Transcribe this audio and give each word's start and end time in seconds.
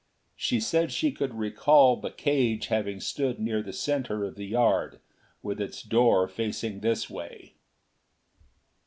She 0.35 0.59
said 0.59 0.91
she 0.91 1.11
could 1.11 1.35
recall 1.35 1.95
the 1.95 2.09
cage 2.09 2.69
having 2.69 2.99
stood 2.99 3.39
near 3.39 3.61
the 3.61 3.71
center 3.71 4.23
of 4.23 4.33
the 4.33 4.47
yard, 4.47 4.99
with 5.43 5.61
its 5.61 5.83
door 5.83 6.27
facing 6.27 6.79
this 6.79 7.07
way.... 7.07 7.53